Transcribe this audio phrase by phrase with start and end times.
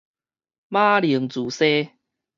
[0.71, 1.91] 馬鈴薯沙